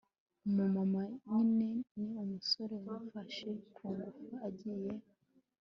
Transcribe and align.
Umumama 0.47 1.01
nyine 1.29 1.67
ni 1.99 2.09
umusore 2.23 2.75
wamfashe 2.85 3.49
kungufu 3.75 4.29
agiye 4.47 4.91